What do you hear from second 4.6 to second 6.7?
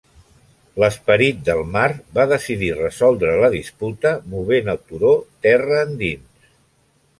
el turó terra endins.